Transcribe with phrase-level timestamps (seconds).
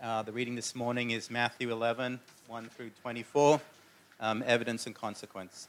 [0.00, 3.60] Uh, the reading this morning is Matthew 11, 1 through 24,
[4.20, 5.66] um, evidence and consequence.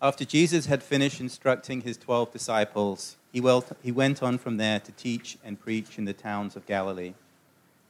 [0.00, 3.42] After Jesus had finished instructing his 12 disciples, he,
[3.82, 7.14] he went on from there to teach and preach in the towns of Galilee.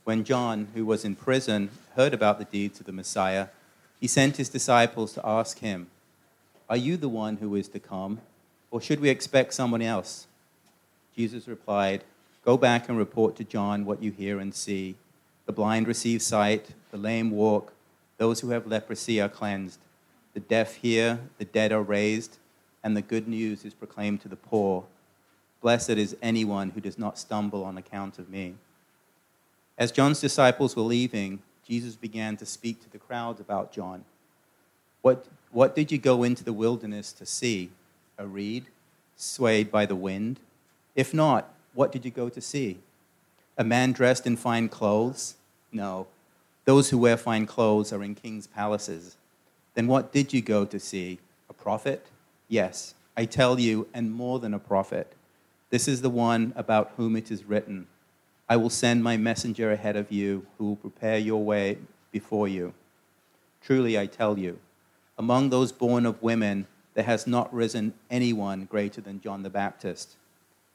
[0.05, 3.49] When John, who was in prison, heard about the deeds of the Messiah,
[4.01, 5.89] he sent his disciples to ask him,
[6.71, 8.23] Are you the one who is to come,
[8.71, 10.27] or should we expect someone else?
[11.15, 12.05] Jesus replied,
[12.45, 14.97] Go back and report to John what you hear and see.
[15.47, 17.73] The blind receive sight, the lame walk,
[18.19, 19.79] those who have leprosy are cleansed,
[20.35, 22.39] the deaf hear, the dead are raised,
[22.83, 24.85] and the good news is proclaimed to the poor.
[25.61, 28.55] Blessed is anyone who does not stumble on account of me.
[29.79, 34.05] As John's disciples were leaving, Jesus began to speak to the crowds about John.
[35.01, 37.71] What, what did you go into the wilderness to see?
[38.19, 38.67] A reed
[39.17, 40.41] swayed by the wind?
[40.95, 42.79] If not, what did you go to see?
[43.57, 45.35] A man dressed in fine clothes?
[45.73, 46.07] No.
[46.65, 49.17] Those who wear fine clothes are in king's palaces.
[49.75, 51.19] Then what did you go to see?
[51.49, 52.07] A prophet?
[52.49, 55.15] Yes, I tell you, and more than a prophet.
[55.71, 57.87] This is the one about whom it is written
[58.53, 61.79] I will send my messenger ahead of you who will prepare your way
[62.11, 62.75] before you.
[63.63, 64.59] Truly, I tell you,
[65.17, 70.17] among those born of women, there has not risen anyone greater than John the Baptist.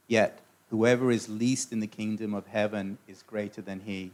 [0.08, 0.40] Yet,
[0.70, 4.12] Whoever is least in the kingdom of heaven is greater than he.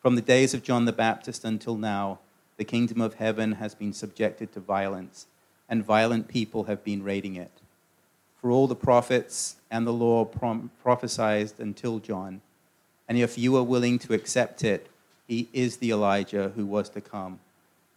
[0.00, 2.18] From the days of John the Baptist until now,
[2.56, 5.26] the kingdom of heaven has been subjected to violence,
[5.68, 7.50] and violent people have been raiding it.
[8.40, 12.42] For all the prophets and the law prom- prophesied until John,
[13.08, 14.88] and if you are willing to accept it,
[15.26, 17.40] he is the Elijah who was to come.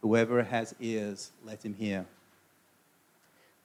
[0.01, 2.05] Whoever has ears, let him hear.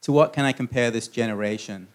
[0.02, 1.88] To what can I compare this generation?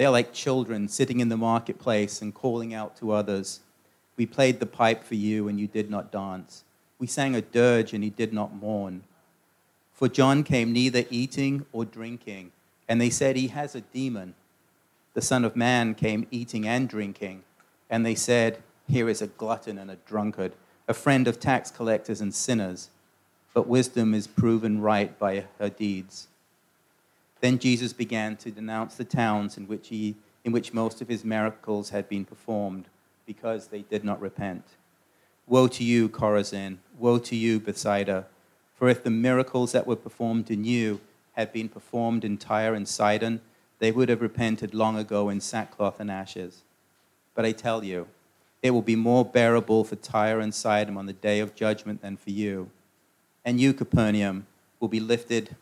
[0.00, 3.60] They are like children sitting in the marketplace and calling out to others.
[4.16, 6.64] We played the pipe for you, and you did not dance.
[6.98, 9.02] We sang a dirge, and you did not mourn.
[9.92, 12.52] For John came neither eating or drinking,
[12.88, 14.36] and they said, He has a demon.
[15.12, 17.42] The Son of Man came eating and drinking,
[17.90, 20.52] and they said, Here is a glutton and a drunkard,
[20.88, 22.88] a friend of tax collectors and sinners.
[23.52, 26.28] But wisdom is proven right by her deeds.
[27.40, 31.24] Then Jesus began to denounce the towns in which, he, in which most of his
[31.24, 32.86] miracles had been performed
[33.26, 34.64] because they did not repent.
[35.46, 36.78] Woe to you, Chorazin!
[36.98, 38.26] Woe to you, Bethsaida!
[38.74, 41.00] For if the miracles that were performed in you
[41.32, 43.40] had been performed in Tyre and Sidon,
[43.78, 46.62] they would have repented long ago in sackcloth and ashes.
[47.34, 48.08] But I tell you,
[48.62, 52.16] it will be more bearable for Tyre and Sidon on the day of judgment than
[52.16, 52.70] for you.
[53.44, 54.46] And you, Capernaum,
[54.78, 55.56] will be lifted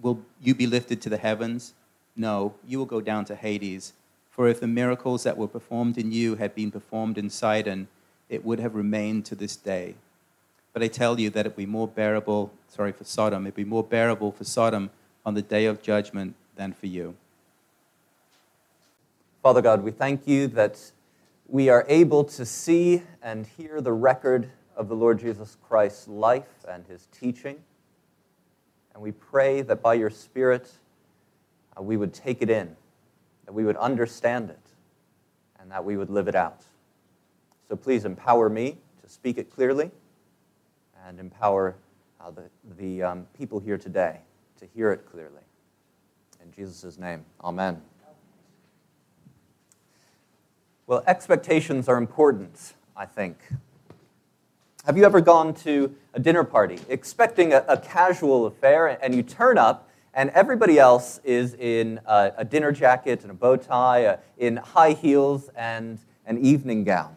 [0.00, 1.74] Will you be lifted to the heavens?
[2.14, 3.92] No, you will go down to Hades.
[4.30, 7.88] For if the miracles that were performed in you had been performed in Sidon,
[8.28, 9.94] it would have remained to this day.
[10.72, 13.54] But I tell you that it would be more bearable, sorry, for Sodom, it would
[13.54, 14.90] be more bearable for Sodom
[15.26, 17.16] on the day of judgment than for you.
[19.42, 20.92] Father God, we thank you that
[21.48, 26.64] we are able to see and hear the record of the Lord Jesus Christ's life
[26.68, 27.56] and his teaching.
[28.98, 30.72] And we pray that by your Spirit,
[31.78, 32.74] uh, we would take it in,
[33.46, 34.58] that we would understand it,
[35.60, 36.64] and that we would live it out.
[37.68, 39.92] So please empower me to speak it clearly
[41.06, 41.76] and empower
[42.20, 42.42] uh, the,
[42.76, 44.18] the um, people here today
[44.58, 45.44] to hear it clearly.
[46.42, 47.80] In Jesus' name, amen.
[50.88, 53.38] Well, expectations are important, I think.
[54.84, 59.22] Have you ever gone to a dinner party expecting a, a casual affair and you
[59.22, 64.04] turn up and everybody else is in a, a dinner jacket and a bow tie,
[64.04, 67.14] uh, in high heels and an evening gown?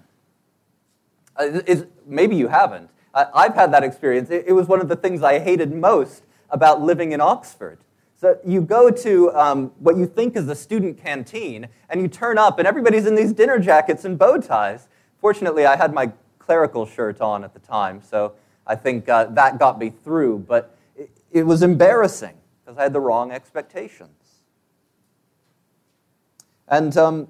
[1.35, 1.61] Uh,
[2.05, 2.91] maybe you haven't.
[3.15, 4.29] I've had that experience.
[4.29, 7.79] It, it, was one of the things I hated most about living in Oxford.
[8.15, 12.37] So you go to um, what you think is a student canteen, and you turn
[12.37, 14.87] up, and everybody's in these dinner jackets and bow ties.
[15.19, 18.33] Fortunately, I had my clerical shirt on at the time, so
[18.71, 20.45] I think uh, that got me through.
[20.47, 24.43] But it, it was embarrassing because I had the wrong expectations.
[26.69, 27.27] And um,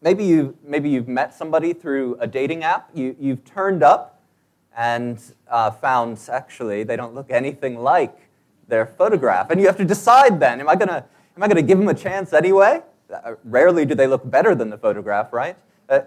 [0.00, 2.88] maybe, you, maybe you've met somebody through a dating app.
[2.94, 4.22] You, you've turned up
[4.74, 8.16] and uh, found actually they don't look anything like
[8.66, 9.50] their photograph.
[9.50, 11.04] And you have to decide then am I going to
[11.36, 12.80] am I going to give them a chance anyway?
[13.12, 15.56] Uh, rarely do they look better than the photograph, right?
[15.90, 16.00] Uh,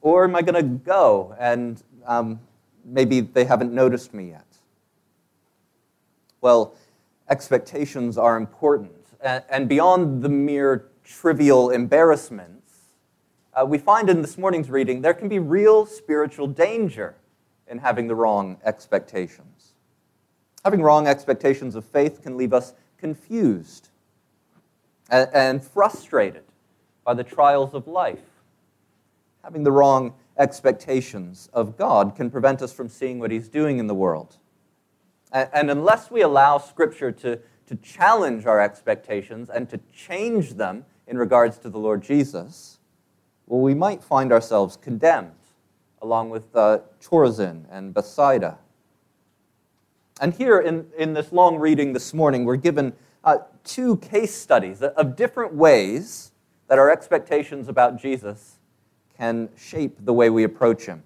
[0.00, 2.38] or am I going to go and um,
[2.86, 4.46] maybe they haven't noticed me yet?
[6.40, 6.74] Well,
[7.28, 8.92] expectations are important.
[9.20, 12.74] And beyond the mere trivial embarrassments,
[13.54, 17.16] uh, we find in this morning's reading there can be real spiritual danger
[17.66, 19.72] in having the wrong expectations.
[20.64, 23.88] Having wrong expectations of faith can leave us confused
[25.10, 26.44] and, and frustrated
[27.04, 28.18] by the trials of life.
[29.42, 33.86] Having the wrong expectations of God can prevent us from seeing what He's doing in
[33.86, 34.36] the world.
[35.32, 41.18] And, unless we allow Scripture to, to challenge our expectations and to change them in
[41.18, 42.78] regards to the Lord Jesus,
[43.46, 45.32] well, we might find ourselves condemned,
[46.00, 48.58] along with uh, Chorazin and Bethsaida.
[50.20, 54.80] And here in, in this long reading this morning, we're given uh, two case studies
[54.80, 56.32] of different ways
[56.68, 58.55] that our expectations about Jesus
[59.16, 61.02] can shape the way we approach him.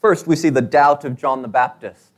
[0.00, 2.10] First, we see the doubt of John the Baptist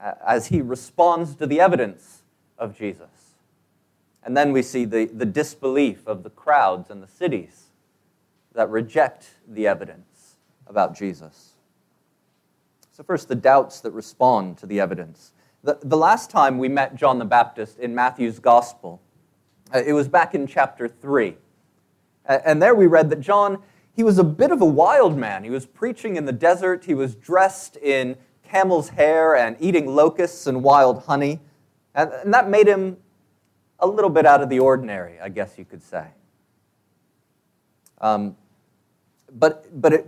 [0.00, 2.22] uh, as he responds to the evidence
[2.58, 3.08] of Jesus.
[4.24, 7.64] And then we see the, the disbelief of the crowds and the cities
[8.54, 10.36] that reject the evidence
[10.66, 11.52] about Jesus.
[12.90, 15.32] So, first, the doubts that respond to the evidence.
[15.62, 19.00] The, the last time we met John the Baptist in Matthew's Gospel,
[19.74, 21.36] uh, it was back in chapter 3.
[22.26, 23.62] Uh, and there we read that John,
[23.94, 25.44] he was a bit of a wild man.
[25.44, 30.46] He was preaching in the desert, he was dressed in camel's hair and eating locusts
[30.46, 31.40] and wild honey.
[31.94, 32.96] And, and that made him
[33.78, 36.06] a little bit out of the ordinary, I guess you could say.
[38.00, 38.36] Um,
[39.32, 40.06] but, but it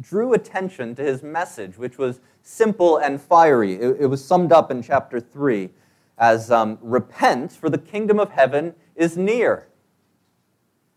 [0.00, 3.74] drew attention to his message, which was simple and fiery.
[3.74, 5.70] It, it was summed up in chapter 3
[6.18, 9.68] as um, Repent, for the kingdom of heaven is near.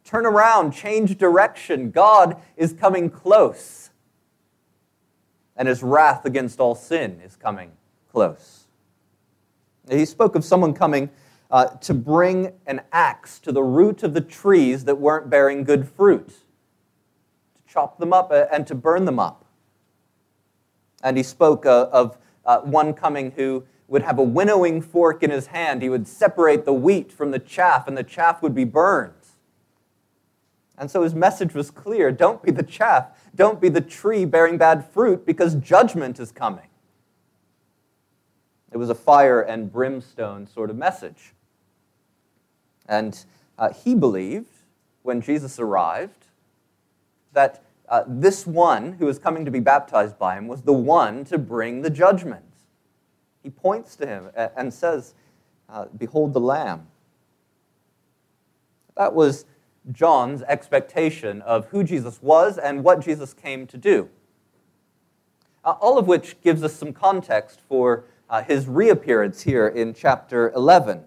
[0.08, 1.92] Turn around, change direction.
[1.92, 3.90] God is coming close.
[5.58, 7.74] And his wrath against all sin is coming
[8.10, 8.68] close.
[9.90, 11.10] He spoke of someone coming
[11.52, 15.90] uh, to bring an axe to the root of the trees that weren't bearing good
[15.90, 19.44] fruit to chop them up uh, and to burn them up.
[21.04, 25.32] And he spoke uh, of uh, one coming who would have a winnowing fork in
[25.32, 25.82] his hand.
[25.82, 29.14] He would separate the wheat from the chaff, and the chaff would be burned.
[30.78, 34.58] And so his message was clear don't be the chaff, don't be the tree bearing
[34.58, 36.68] bad fruit, because judgment is coming.
[38.72, 41.34] It was a fire and brimstone sort of message.
[42.88, 43.26] And
[43.58, 44.54] uh, he believed,
[45.04, 46.26] when Jesus arrived,
[47.34, 51.24] that uh, this one who was coming to be baptized by him was the one
[51.26, 52.44] to bring the judgment.
[53.42, 55.14] He points to him and says,
[55.70, 56.88] uh, Behold the Lamb.
[58.96, 59.46] That was
[59.92, 64.10] John's expectation of who Jesus was and what Jesus came to do.
[65.64, 70.52] Uh, all of which gives us some context for uh, his reappearance here in chapter
[70.52, 71.04] 11.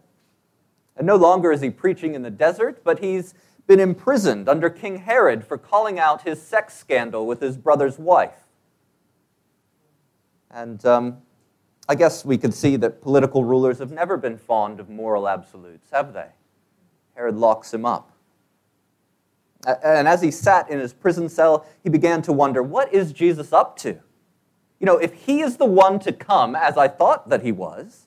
[0.96, 3.34] And no longer is he preaching in the desert, but he's
[3.66, 8.44] been imprisoned under King Herod for calling out his sex scandal with his brother's wife.
[10.50, 11.18] And um,
[11.88, 15.88] I guess we could see that political rulers have never been fond of moral absolutes,
[15.90, 16.28] have they?
[17.14, 18.10] Herod locks him up.
[19.66, 23.52] And as he sat in his prison cell, he began to wonder what is Jesus
[23.52, 23.98] up to?
[24.78, 28.06] You know, if he is the one to come, as I thought that he was,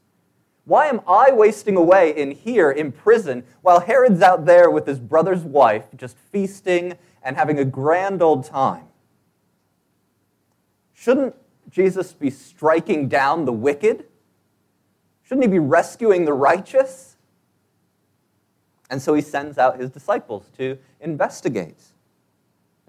[0.66, 5.00] why am I wasting away in here in prison while Herod's out there with his
[5.00, 8.86] brother's wife, just feasting and having a grand old time?
[10.94, 11.36] Shouldn't
[11.70, 14.06] Jesus be striking down the wicked?
[15.22, 17.13] Shouldn't he be rescuing the righteous?
[18.94, 21.82] And so he sends out his disciples to investigate.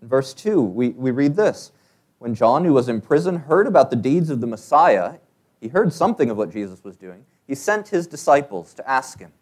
[0.03, 1.73] In verse 2, we, we read this
[2.19, 5.15] When John, who was in prison, heard about the deeds of the Messiah,
[5.63, 9.33] he heard something of what Jesus was doing he sent his disciples to ask him,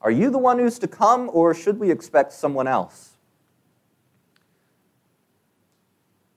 [0.00, 3.16] Are you the one who's to come, or should we expect someone else?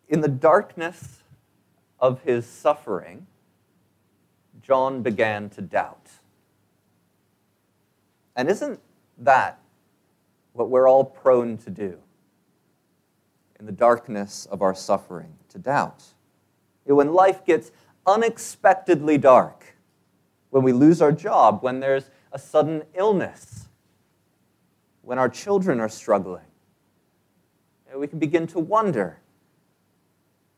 [0.10, 1.20] In the darkness
[2.00, 3.27] of his suffering,
[4.63, 6.10] John began to doubt.
[8.36, 8.79] And isn't
[9.17, 9.60] that
[10.53, 11.98] what we're all prone to do
[13.60, 15.34] in the darkness of our suffering?
[15.50, 16.03] To doubt.
[16.86, 17.72] When life gets
[18.05, 19.75] unexpectedly dark,
[20.50, 23.67] when we lose our job, when there's a sudden illness,
[25.03, 26.46] when our children are struggling.
[27.96, 29.20] We can begin to wonder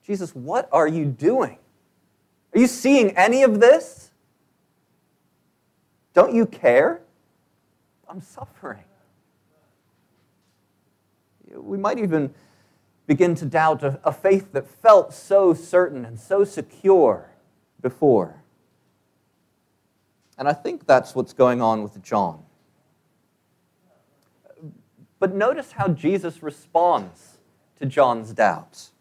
[0.05, 1.57] Jesus, what are you doing?
[2.53, 4.11] Are you seeing any of this?
[6.13, 7.01] Don't you care?
[8.09, 8.83] I'm suffering.
[11.53, 12.33] We might even
[13.07, 17.29] begin to doubt a, a faith that felt so certain and so secure
[17.81, 18.43] before.
[20.37, 22.43] And I think that's what's going on with John.
[25.19, 27.37] But notice how Jesus responds
[27.79, 28.91] to John's doubts?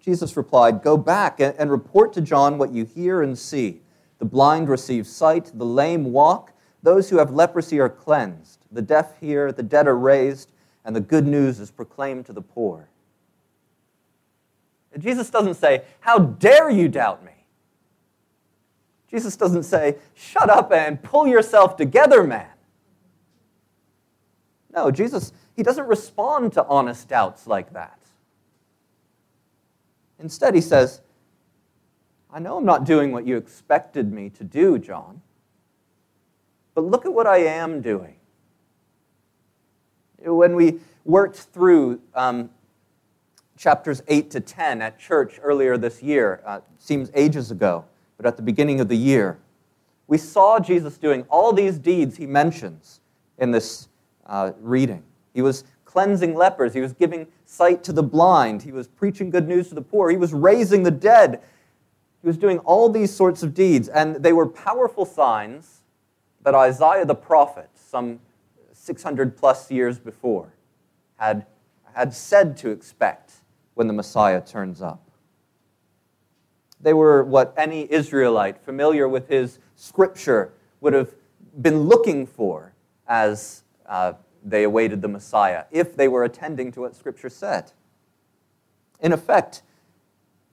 [0.00, 3.80] Jesus replied, Go back and report to John what you hear and see.
[4.18, 9.18] The blind receive sight, the lame walk, those who have leprosy are cleansed, the deaf
[9.20, 10.50] hear, the dead are raised,
[10.84, 12.88] and the good news is proclaimed to the poor.
[14.98, 17.32] Jesus doesn't say, How dare you doubt me?
[19.10, 22.48] Jesus doesn't say, Shut up and pull yourself together, man.
[24.74, 27.98] No, Jesus, he doesn't respond to honest doubts like that.
[30.18, 31.00] Instead, he says,
[32.32, 35.20] I know I'm not doing what you expected me to do, John,
[36.74, 38.16] but look at what I am doing.
[40.18, 42.50] When we worked through um,
[43.56, 47.84] chapters 8 to 10 at church earlier this year, uh, seems ages ago,
[48.16, 49.38] but at the beginning of the year,
[50.06, 53.00] we saw Jesus doing all these deeds he mentions
[53.38, 53.88] in this
[54.26, 55.02] uh, reading.
[55.34, 59.48] He was cleansing lepers, he was giving sight to the blind, he was preaching good
[59.48, 61.42] news to the poor, he was raising the dead.
[62.22, 65.81] He was doing all these sorts of deeds, and they were powerful signs
[66.42, 68.20] that Isaiah the prophet, some
[68.72, 70.52] 600 plus years before,
[71.16, 71.46] had,
[71.94, 73.32] had said to expect
[73.74, 75.10] when the Messiah turns up.
[76.80, 81.14] They were what any Israelite familiar with his scripture would have
[81.60, 82.74] been looking for
[83.06, 87.70] as uh, they awaited the Messiah, if they were attending to what scripture said.
[89.00, 89.62] In effect,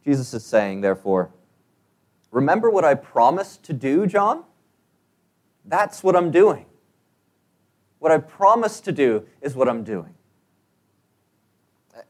[0.03, 1.31] Jesus is saying, therefore,
[2.31, 4.43] remember what I promised to do, John?
[5.69, 6.65] That's what I'm doing.
[7.99, 10.15] What I promised to do is what I'm doing.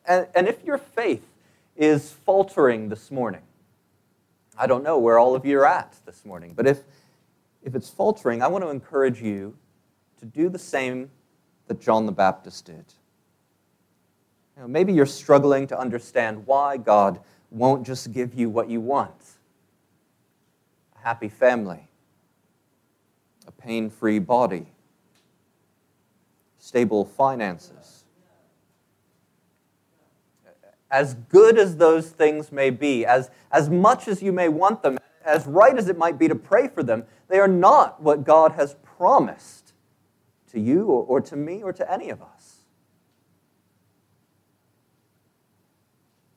[0.08, 1.28] And, and if your faith
[1.76, 3.42] is faltering this morning,
[4.58, 6.80] I don't know where all of you are at this morning, but if,
[7.64, 9.56] if it's faltering, I want to encourage you
[10.20, 11.10] to do the same
[11.68, 12.86] that John the Baptist did.
[14.56, 17.20] You know, maybe you're struggling to understand why God
[17.52, 19.12] won't just give you what you want
[20.96, 21.89] a happy family,
[23.50, 24.68] a pain free body,
[26.60, 28.06] stable finances.
[30.92, 35.00] As good as those things may be, as, as much as you may want them,
[35.26, 38.52] as right as it might be to pray for them, they are not what God
[38.52, 39.74] has promised
[40.52, 42.58] to you or, or to me or to any of us.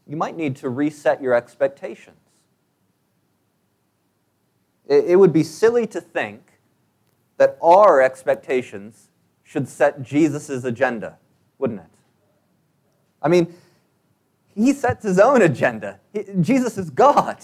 [0.07, 2.17] You might need to reset your expectations.
[4.87, 6.52] It, it would be silly to think
[7.37, 9.09] that our expectations
[9.43, 11.19] should set Jesus' agenda,
[11.59, 11.87] wouldn't it?
[13.21, 13.55] I mean,
[14.55, 16.01] he sets his own agenda.
[16.13, 17.39] He, Jesus is God.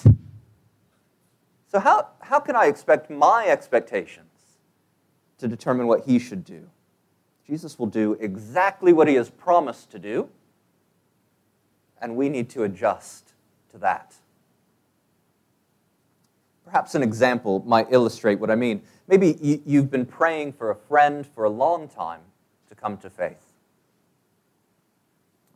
[1.66, 4.28] So, how, how can I expect my expectations
[5.38, 6.68] to determine what he should do.
[7.46, 10.28] Jesus will do exactly what he has promised to do,
[12.00, 13.32] and we need to adjust
[13.70, 14.14] to that.
[16.64, 18.82] Perhaps an example might illustrate what I mean.
[19.08, 22.20] Maybe you've been praying for a friend for a long time
[22.68, 23.54] to come to faith.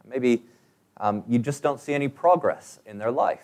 [0.09, 0.43] Maybe
[0.97, 3.41] um, you just don't see any progress in their life.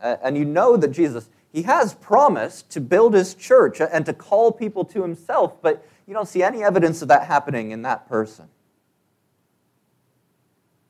[0.00, 4.52] And you know that Jesus he has promised to build his church and to call
[4.52, 8.48] people to himself, but you don't see any evidence of that happening in that person.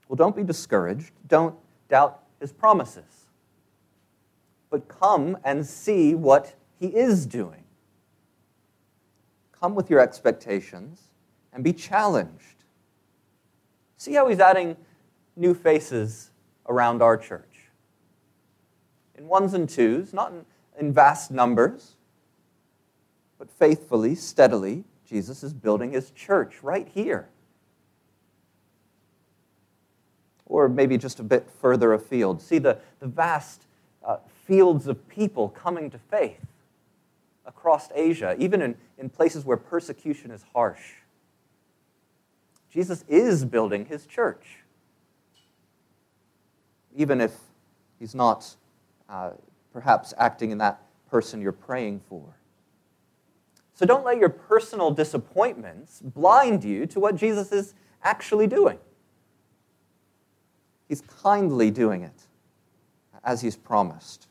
[0.09, 1.11] Well, don't be discouraged.
[1.27, 1.57] Don't
[1.89, 3.27] doubt his promises.
[4.71, 7.62] But come and see what he is doing.
[9.53, 11.01] Come with your expectations
[11.53, 12.65] and be challenged.
[13.97, 14.77] See how he's adding
[15.37, 16.31] new faces
[16.67, 17.71] around our church.
[19.15, 20.45] In ones and twos, not in
[20.79, 21.95] in vast numbers,
[23.39, 27.29] but faithfully, steadily, Jesus is building his church right here.
[30.47, 32.41] Or maybe just a bit further afield.
[32.41, 33.62] See the, the vast
[34.05, 36.41] uh, fields of people coming to faith
[37.47, 40.93] across Asia, even in, in places where persecution is harsh.
[42.71, 44.59] Jesus is building his church,
[46.97, 47.33] even if
[47.99, 48.57] he's not
[49.09, 49.33] uh,
[49.73, 50.81] perhaps acting in that
[51.11, 52.37] person you're praying for.
[53.75, 58.79] So don't let your personal disappointments blind you to what Jesus is actually doing.
[60.89, 62.27] He's kindly doing it
[63.25, 64.29] as he's promised.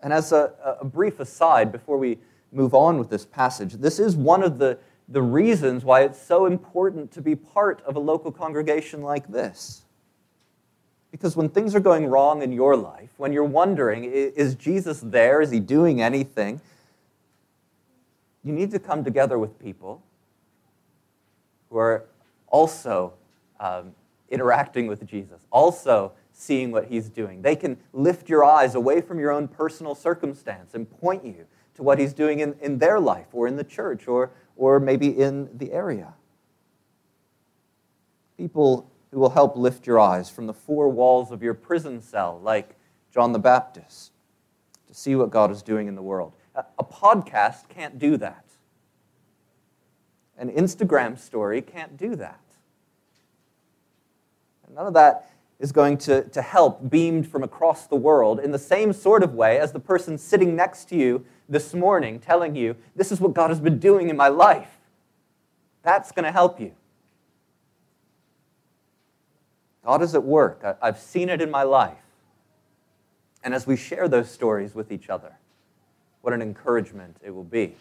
[0.00, 2.18] And as a, a, brief aside, before we
[2.52, 4.78] move on with this passage, this is one of the,
[5.08, 9.82] the reasons why it's so important to be part of a local congregation like this.
[11.10, 15.40] Because when things are going wrong in your life, when you're wondering, is Jesus there?
[15.40, 16.60] Is he doing anything?
[18.44, 20.02] You need to come together with people
[21.70, 22.04] who are
[22.46, 23.14] also
[23.58, 23.94] um,
[24.30, 27.42] interacting with Jesus, also seeing what he's doing.
[27.42, 31.82] They can lift your eyes away from your own personal circumstance and point you to
[31.82, 35.48] what he's doing in, in their life or in the church or, or maybe in
[35.58, 36.14] the area.
[38.36, 42.40] People who will help lift your eyes from the four walls of your prison cell,
[42.40, 42.76] like
[43.12, 44.12] John the Baptist,
[44.86, 46.34] to see what God is doing in the world.
[46.54, 48.44] A, podcast can't do that.
[50.36, 52.40] An Instagram story can't do that.
[54.72, 55.30] None of that
[55.60, 59.34] is going to, to help beamed from across the world in the same sort of
[59.34, 63.34] way as the person sitting next to you this morning telling you, This is what
[63.34, 64.78] God has been doing in my life.
[65.82, 66.72] That's going to help you.
[69.84, 70.60] God is at work.
[70.64, 71.96] I, I've seen it in my life.
[73.42, 75.38] And as we share those stories with each other,
[76.20, 77.74] what an encouragement it will be.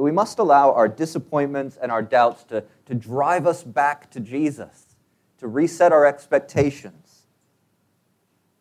[0.00, 4.96] We must allow our disappointments and our doubts to, to drive us back to Jesus,
[5.38, 7.22] to reset our expectations.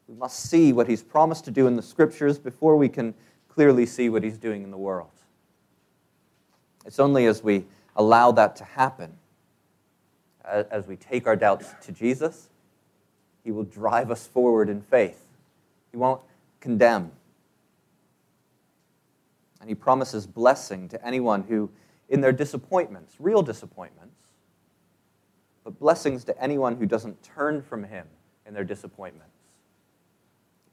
[0.07, 3.13] We must see what he's promised to do in the scriptures before we can
[3.49, 5.11] clearly see what he's doing in the world.
[6.85, 7.65] It's only as we
[7.95, 9.13] allow that to happen,
[10.45, 12.49] as we take our doubts to Jesus,
[13.43, 15.27] he will drive us forward in faith.
[15.91, 16.21] He won't
[16.61, 17.11] condemn,
[19.59, 21.69] and he promises blessing to anyone who,
[22.09, 24.15] in their disappointments, real disappointments,
[25.63, 28.07] but blessings to anyone who doesn't turn from him
[28.45, 29.33] in their disappointments.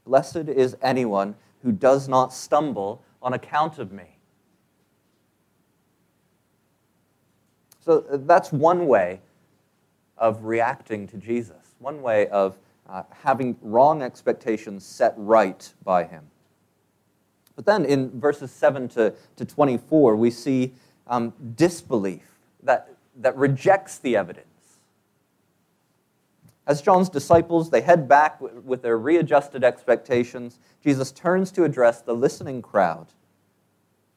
[0.04, 4.18] Blessed is anyone who does not stumble on account of me.
[7.80, 9.20] So uh, that's one way
[10.16, 12.56] of reacting to Jesus, one way of
[12.88, 16.24] uh, having wrong expectations set right by him.
[17.56, 20.72] But then in verses 7 to, to 24, we see
[21.06, 24.46] um, disbelief that, that rejects the evidence.
[26.66, 30.58] As John's disciples, they head back with their readjusted expectations.
[30.82, 33.06] Jesus turns to address the listening crowd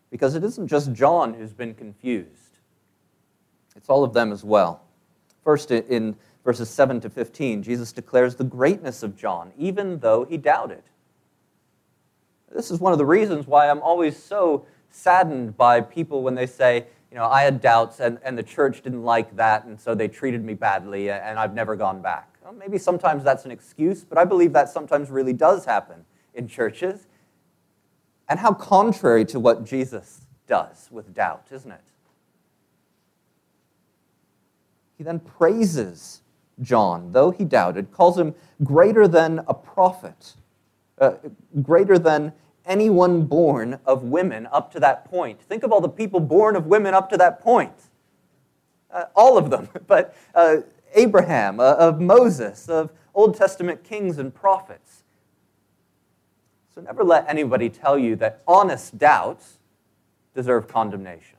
[0.09, 2.57] because it isn't just John who's been confused,
[3.75, 4.81] it's all of them as well.
[5.43, 10.37] First, in verses 7 to 15, Jesus declares the greatness of John, even though he
[10.37, 10.83] doubted.
[12.53, 16.45] This is one of the reasons why I'm always so saddened by people when they
[16.45, 19.95] say, you know, I had doubts and, and the church didn't like that, and so
[19.95, 22.37] they treated me badly, and I've never gone back.
[22.43, 26.47] Well, maybe sometimes that's an excuse, but I believe that sometimes really does happen in
[26.47, 27.07] churches.
[28.29, 31.81] And how contrary to what Jesus does with doubt, isn't it?
[34.97, 36.21] He then praises
[36.61, 38.33] John, though he doubted, calls him
[38.63, 40.33] greater than a prophet
[40.99, 41.13] uh,
[41.61, 42.33] greater than
[42.65, 45.41] anyone born of women up to that point.
[45.41, 47.73] Think of all the people born of women up to that point.
[48.91, 49.69] Uh, all of them.
[49.87, 50.57] But uh,
[50.93, 55.03] Abraham, uh, of Moses, of Old Testament kings and prophets.
[56.73, 59.57] So never let anybody tell you that honest doubts
[60.35, 61.37] deserve condemnation.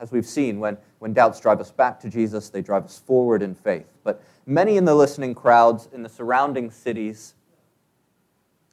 [0.00, 3.42] As we've seen, when, when doubts drive us back to Jesus, they drive us forward
[3.42, 3.86] in faith.
[4.02, 7.34] But many in the listening crowds in the surrounding cities,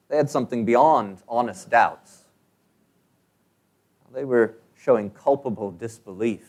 [0.10, 2.26] they had something beyond honest doubts.
[4.14, 6.48] They were showing culpable disbelief.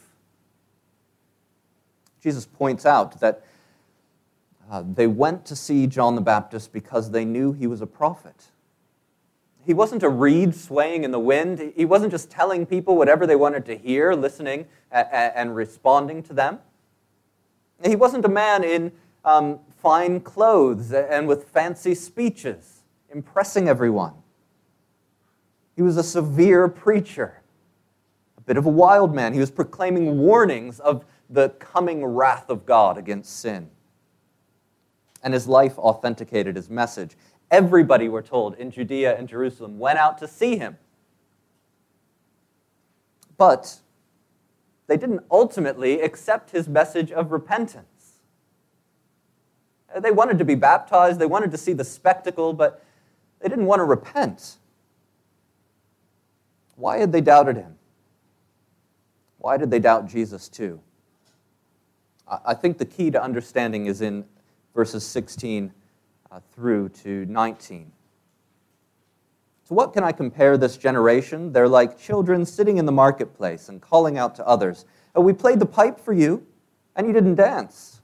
[2.21, 3.45] Jesus points out that
[4.71, 8.47] uh, they went to see John the Baptist because they knew he was a prophet.
[9.65, 11.73] He wasn't a reed swaying in the wind.
[11.77, 16.59] He wasn't just telling people whatever they wanted to hear, listening and responding to them.
[17.85, 18.93] He wasn't a man in
[19.25, 22.83] um, fine clothes and with fancy speeches,
[23.13, 24.15] impressing everyone.
[25.77, 27.43] He was a severe preacher,
[28.37, 29.33] a bit of a wild man.
[29.33, 33.71] He was proclaiming warnings of the coming wrath of God against sin.
[35.23, 37.17] And his life authenticated his message.
[37.51, 40.77] Everybody, we're told, in Judea and Jerusalem went out to see him.
[43.39, 43.81] But
[44.87, 47.87] they didn't ultimately accept his message of repentance.
[49.99, 52.83] They wanted to be baptized, they wanted to see the spectacle, but
[53.41, 54.57] they didn't want to repent.
[56.77, 57.77] Why had they doubted him?
[59.39, 60.81] Why did they doubt Jesus too?
[62.45, 64.25] I think the key to understanding is in
[64.75, 65.73] verses 16
[66.31, 67.93] uh, through to 19.
[69.69, 71.53] To what can I compare this generation?
[71.53, 75.61] They're like children sitting in the marketplace and calling out to others, oh, We played
[75.61, 76.47] the pipe for you,
[76.97, 78.02] and you didn't dance.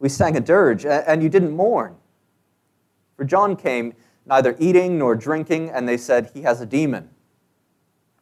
[0.00, 1.94] We sang a dirge, and you didn't mourn.
[3.16, 3.92] For John came
[4.24, 7.10] neither eating nor drinking, and they said, He has a demon.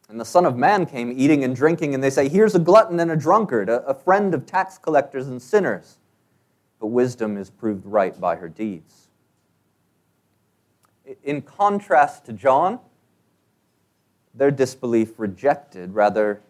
[0.09, 2.99] And the Son of Man came eating and drinking, and they say, Here's a glutton
[2.99, 5.99] and a drunkard, a, friend of tax collectors and sinners.
[6.81, 9.09] But wisdom is proved right by her deeds.
[11.23, 12.81] In contrast to John,
[14.35, 16.41] their disbelief rejected, rather,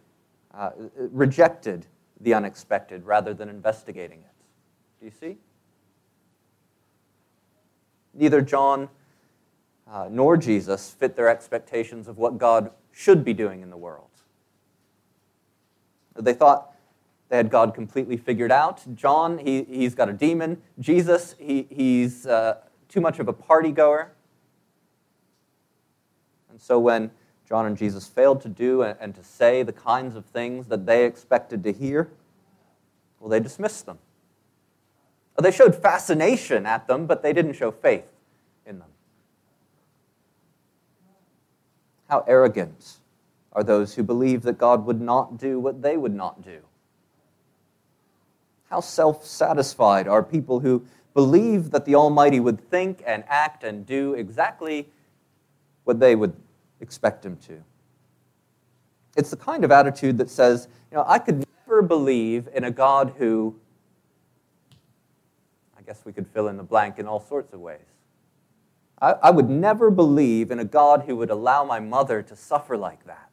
[0.55, 1.87] uh, rejected
[2.21, 4.38] the unexpected rather than investigating it.
[5.01, 5.37] Do you see?
[8.15, 8.89] Neither John
[9.91, 14.09] uh, nor Jesus fit their expectations of what God should be doing in the world.
[16.17, 16.75] They thought
[17.29, 18.83] they had God completely figured out.
[18.97, 20.61] John, he, he's got a demon.
[20.81, 22.59] Jesus, he, he's uh,
[22.89, 24.13] too much of a party goer.
[26.51, 27.11] And so when
[27.49, 30.87] John and Jesus failed to do and, and to say the kinds of things that
[30.87, 32.11] they expected to hear,
[33.21, 33.99] well, they dismissed them.
[35.41, 38.07] They showed fascination at them, but they didn't show faith
[38.67, 38.89] in them.
[42.09, 42.99] How arrogant
[43.53, 46.61] are those who believe that God would not do what they would not do?
[48.71, 53.87] How self satisfied are people who believe that the Almighty would think and act and
[53.87, 54.89] do exactly
[55.85, 56.35] what they would
[56.81, 57.63] expect Him to?
[59.17, 62.71] It's the kind of attitude that says, you know, I could never believe in a
[62.71, 63.57] God who,
[65.89, 67.81] guess we could fill in the blank in all sorts of ways.
[69.01, 72.77] I, I would never believe in a God who would allow my mother to suffer
[72.77, 73.31] like that.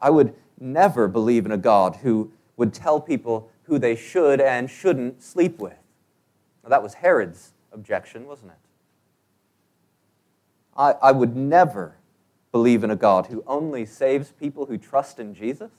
[0.00, 4.68] I would never believe in a God who would tell people who they should and
[4.68, 5.78] shouldn't sleep with.
[6.64, 8.58] Now, that was Herod's objection, wasn't it?
[10.76, 11.94] I, I would never
[12.50, 15.70] believe in a God who only saves people who trust in Jesus?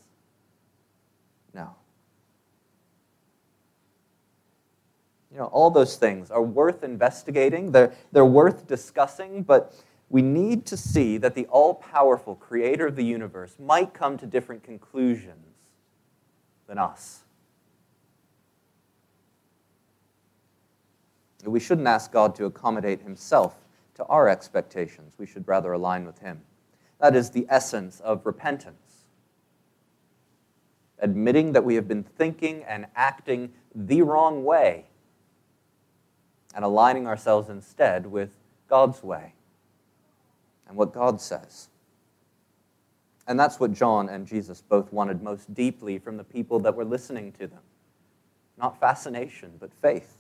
[1.54, 1.76] No.
[5.36, 9.76] You know, all those things are worth investigating, they're, they're worth discussing, but
[10.10, 14.26] we need to see that the all powerful creator of the universe might come to
[14.26, 15.74] different conclusions
[16.68, 17.26] than us.
[21.44, 23.58] We shouldn't ask God to accommodate himself
[23.96, 25.16] to our expectations.
[25.18, 26.44] We should rather align with him.
[27.02, 29.04] That is the essence of repentance.
[31.00, 34.86] Admitting that we have been thinking and acting the wrong way
[36.56, 38.32] and aligning ourselves instead with
[38.70, 39.34] God's way
[40.68, 41.68] and what God says.
[43.28, 46.86] And that's what John and Jesus both wanted most deeply from the people that were
[46.86, 47.60] listening to them.
[48.58, 50.16] Not fascination, but faith.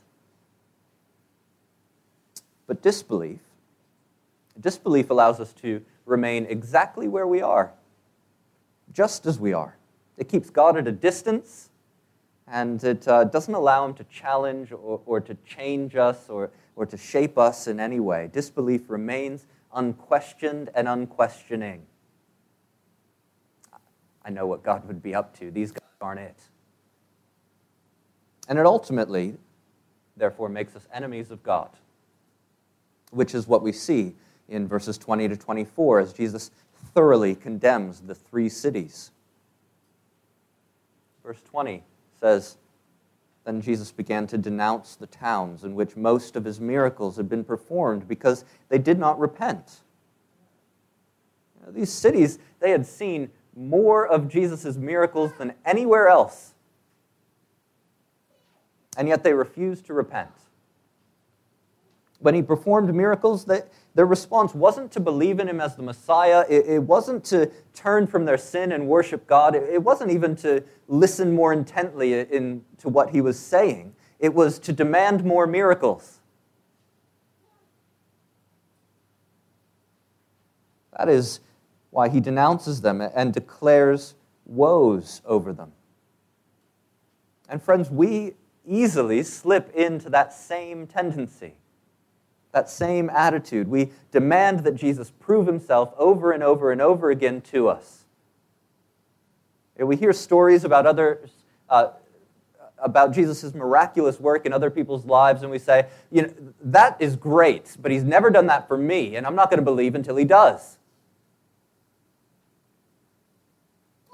[2.67, 3.39] But disbelief,
[4.59, 7.71] disbelief allows us to remain exactly where we are,
[8.91, 9.77] just as we are.
[10.17, 11.69] It keeps God at a distance
[12.47, 16.85] and it uh, doesn't allow him to challenge or, or to change us or, or
[16.85, 18.29] to shape us in any way.
[18.31, 21.85] Disbelief remains unquestioned and unquestioning.
[24.23, 25.51] I know what God would be up to.
[25.51, 26.39] These guys aren't it.
[28.47, 29.35] And it ultimately,
[30.15, 31.69] therefore, makes us enemies of God,
[33.11, 34.13] which is what we see
[34.49, 36.51] in verses 20 to 24 as Jesus
[36.93, 39.11] thoroughly condemns the three cities.
[41.23, 41.83] Verse 20
[42.25, 42.57] says,
[43.43, 47.43] Then Jesus began to denounce the towns in which most of his miracles had been
[47.43, 49.81] performed because they did not repent.
[51.67, 56.55] These cities, they had seen more of Jesus' miracles than anywhere else,
[58.97, 60.31] and yet they refused to repent.
[62.25, 63.61] When he performed miracles, they,
[63.93, 66.43] their response wasn't to believe in him as the Messiah.
[66.49, 69.53] It, it wasn't to turn from their sin and worship God.
[69.53, 73.93] It, it wasn't even to listen more intently in, to what he was saying.
[74.17, 76.17] It was to demand more miracles.
[80.97, 81.41] That is
[81.91, 84.15] why he denounces them and declares
[84.47, 85.73] woes over them.
[87.47, 88.33] And friends, we
[88.65, 91.53] easily slip into that same tendency
[92.55, 93.67] that same attitude.
[93.67, 98.05] We demand that Jesus prove himself over and over and over again to us.
[99.77, 101.31] We hear stories about others,
[101.69, 101.89] uh,
[102.77, 107.17] about Jesus' miraculous work in other people's lives, and we say, you know, that is
[107.17, 110.15] great, but he's never done that for me, and I'm not going to believe until
[110.15, 110.77] he does.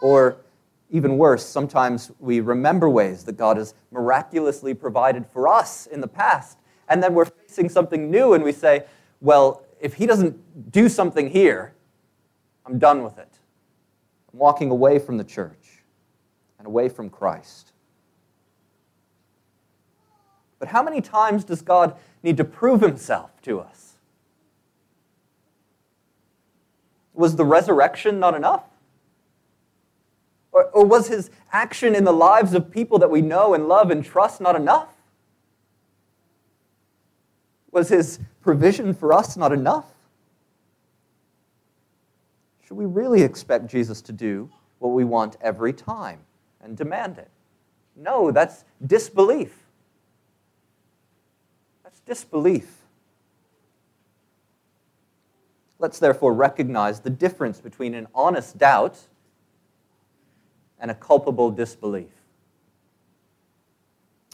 [0.01, 0.37] Or
[0.89, 6.07] even worse, sometimes we remember ways that God has miraculously provided for us in the
[6.07, 6.57] past,
[6.91, 8.83] and then we're facing something new and we say,
[9.21, 11.73] well, if he doesn't do something here,
[12.65, 13.31] I'm done with it.
[14.31, 15.83] I'm walking away from the church
[16.59, 17.71] and away from Christ.
[20.59, 23.93] But how many times does God need to prove himself to us?
[27.13, 28.65] Was the resurrection not enough?
[30.51, 33.91] Or, or was his action in the lives of people that we know and love
[33.91, 34.89] and trust not enough?
[37.71, 39.85] Was his provision for us not enough?
[42.65, 46.19] Should we really expect Jesus to do what we want every time
[46.61, 47.29] and demand it?
[47.95, 49.53] No, that's disbelief.
[51.83, 52.77] That's disbelief.
[55.79, 58.99] Let's therefore recognize the difference between an honest doubt
[60.79, 62.11] and a culpable disbelief.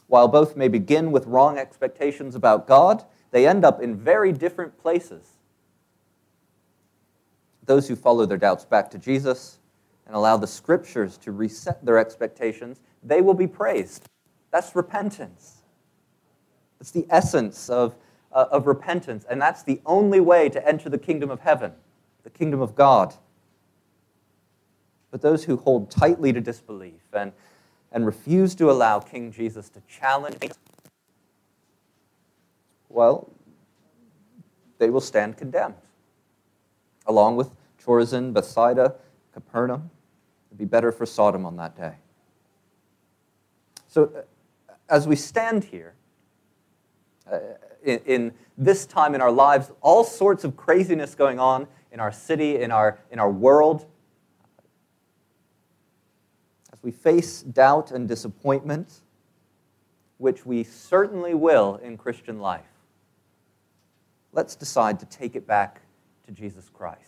[0.08, 4.78] While both may begin with wrong expectations about God, they end up in very different
[4.78, 5.34] places.
[7.66, 9.60] Those who follow their doubts back to Jesus
[10.06, 14.08] and allow the scriptures to reset their expectations, they will be praised.
[14.52, 15.58] That's repentance.
[16.80, 17.96] It's the essence of,
[18.32, 21.74] uh, of repentance, and that's the only way to enter the kingdom of heaven,
[22.24, 23.14] the kingdom of God.
[25.12, 27.34] But those who hold tightly to disbelief and,
[27.92, 30.38] and refuse to allow King Jesus to challenge
[32.90, 33.30] well,
[34.80, 35.76] they will stand condemned.
[37.06, 37.52] Along with
[37.84, 38.96] Chorazin, Bethsaida,
[39.34, 39.90] Capernaum,
[40.50, 41.96] it'd be better for Sodom on that day.
[43.88, 45.94] So, uh, as we stand here,
[47.32, 47.40] uh,
[47.84, 52.12] in, in, this time in our lives, all sorts of craziness going on in our
[52.12, 53.86] city, in our, in our world.
[56.74, 59.02] As we face doubt and disappointment,
[60.18, 62.66] which we certainly will in Christian life,
[64.38, 65.82] let's decide to take it back
[66.28, 67.02] to Jesus Christ.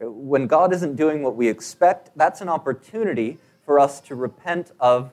[0.00, 5.10] When God isn't doing what we expect, that's an opportunity for us to repent of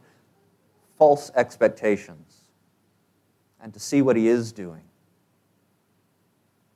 [0.97, 2.41] false expectations
[3.61, 4.81] and to see what He is doing.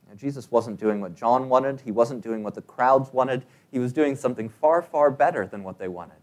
[0.07, 3.79] Now, Jesus wasn't doing what John wanted, He wasn't doing what the crowds wanted, He
[3.79, 6.17] was doing something far, far better than what they wanted.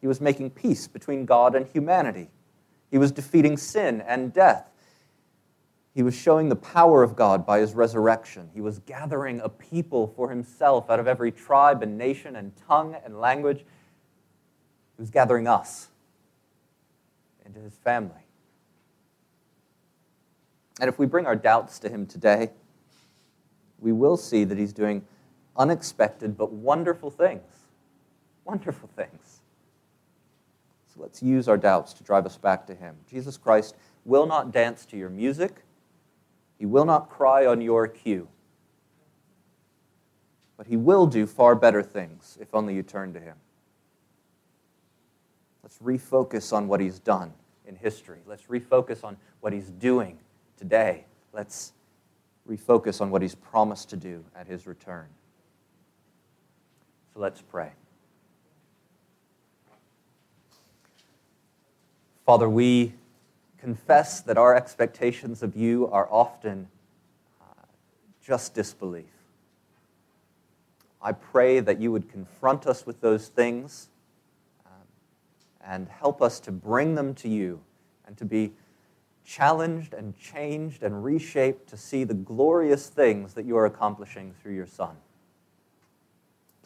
[0.00, 2.30] He was making peace between God and humanity.
[2.90, 4.69] He was defeating sin and death.
[5.94, 8.48] He was showing the power of God by his resurrection.
[8.54, 12.96] He was gathering a people for himself out of every tribe and nation and tongue
[13.04, 13.58] and language.
[13.58, 15.88] He was gathering us
[17.44, 18.22] into his family.
[20.80, 22.50] And if we bring our doubts to him today,
[23.80, 25.04] we will see that he's doing
[25.56, 27.42] unexpected but wonderful things.
[28.44, 29.40] Wonderful things.
[30.94, 32.96] So let's use our doubts to drive us back to Him.
[33.08, 35.62] Jesus Christ will not dance to your music,
[36.60, 38.28] He will not cry on your cue.
[40.58, 43.36] But He will do far better things if only you turn to Him.
[45.62, 47.32] Let's refocus on what He's done
[47.66, 48.18] in history.
[48.26, 50.18] Let's refocus on what He's doing
[50.58, 51.06] today.
[51.32, 51.72] Let's
[52.46, 55.06] refocus on what He's promised to do at His return.
[57.14, 57.70] So let's pray.
[62.26, 62.92] Father, we
[63.60, 66.68] confess that our expectations of you are often
[67.40, 67.66] uh,
[68.24, 69.04] just disbelief.
[71.02, 73.88] I pray that you would confront us with those things
[74.66, 74.72] um,
[75.64, 77.60] and help us to bring them to you
[78.06, 78.52] and to be
[79.24, 84.54] challenged and changed and reshaped to see the glorious things that you are accomplishing through
[84.54, 84.96] your Son.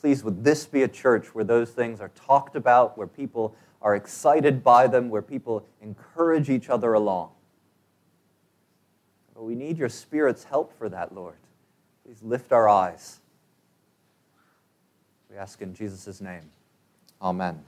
[0.00, 3.54] Please, would this be a church where those things are talked about, where people
[3.84, 7.30] are excited by them, where people encourage each other along.
[9.34, 11.36] But we need your Spirit's help for that, Lord.
[12.04, 13.20] Please lift our eyes.
[15.30, 16.50] We ask in Jesus' name.
[17.20, 17.62] Amen.